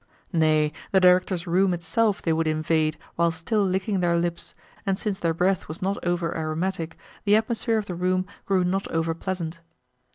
[0.33, 5.19] Nay, the Director's room itself they would invade while still licking their lips, and since
[5.19, 9.59] their breath was not over aromatic, the atmosphere of the room grew not over pleasant.